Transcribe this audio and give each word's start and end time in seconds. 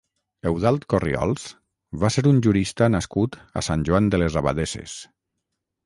Eudald 0.51 0.87
Corriols 0.93 1.45
va 2.05 2.11
ser 2.17 2.25
un 2.31 2.41
jurista 2.47 2.91
nascut 2.97 3.41
a 3.63 3.67
Sant 3.71 3.87
Joan 3.91 4.13
de 4.15 4.25
les 4.25 4.43
Abadesses. 4.43 5.01